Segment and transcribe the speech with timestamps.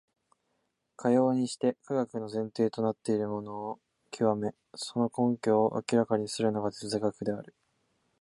[0.95, 3.79] かようにして科学の前提となっているものを
[4.11, 7.53] 究め、その根拠を明らかにするのが哲学である。